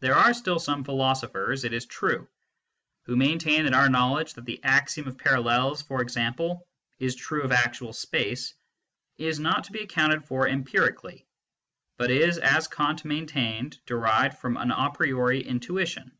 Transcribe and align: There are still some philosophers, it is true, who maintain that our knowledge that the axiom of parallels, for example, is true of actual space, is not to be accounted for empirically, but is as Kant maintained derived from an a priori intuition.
There 0.00 0.14
are 0.14 0.34
still 0.34 0.58
some 0.58 0.84
philosophers, 0.84 1.64
it 1.64 1.72
is 1.72 1.86
true, 1.86 2.28
who 3.06 3.16
maintain 3.16 3.64
that 3.64 3.72
our 3.72 3.88
knowledge 3.88 4.34
that 4.34 4.44
the 4.44 4.62
axiom 4.62 5.08
of 5.08 5.16
parallels, 5.16 5.80
for 5.80 6.02
example, 6.02 6.68
is 6.98 7.14
true 7.14 7.40
of 7.44 7.50
actual 7.50 7.94
space, 7.94 8.52
is 9.16 9.40
not 9.40 9.64
to 9.64 9.72
be 9.72 9.80
accounted 9.80 10.22
for 10.26 10.46
empirically, 10.46 11.26
but 11.96 12.10
is 12.10 12.36
as 12.36 12.68
Kant 12.68 13.06
maintained 13.06 13.80
derived 13.86 14.36
from 14.36 14.58
an 14.58 14.70
a 14.70 14.90
priori 14.92 15.40
intuition. 15.42 16.12